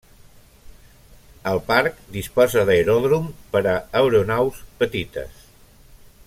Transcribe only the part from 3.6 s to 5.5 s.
a aeronaus petites.